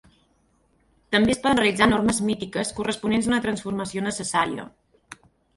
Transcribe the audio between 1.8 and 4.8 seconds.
normes mítiques corresponents a una transformació necessària.